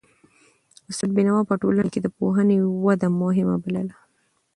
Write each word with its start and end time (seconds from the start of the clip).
استاد 0.89 1.09
بینوا 1.17 1.41
په 1.49 1.53
ټولنه 1.61 1.89
کي 1.93 1.99
د 2.01 2.07
پوهنې 2.17 2.57
وده 2.85 3.07
مهمه 3.21 3.55
بلله. 3.63 3.95